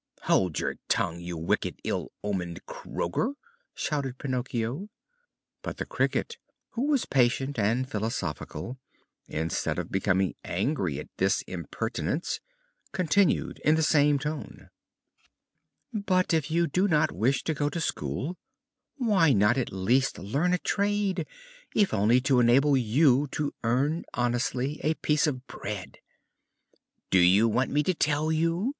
[0.23, 3.33] "Hold your tongue, you wicked, ill omened croaker!"
[3.75, 4.89] shouted Pinocchio.
[5.61, 6.37] But the Cricket,
[6.71, 8.79] who was patient and philosophical,
[9.27, 12.39] instead of becoming angry at this impertinence,
[12.91, 14.71] continued in the same tone:
[15.93, 18.39] "But if you do not wish to go to school
[18.97, 21.27] why not at least learn a trade,
[21.75, 25.99] if only to enable you to earn honestly a piece of bread!"
[27.11, 28.69] "Do you want me to tell you?"